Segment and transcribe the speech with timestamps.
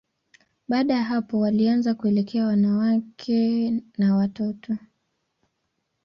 [0.67, 4.77] Baada ya hapo, walianza kuelekea wanawake na watoto.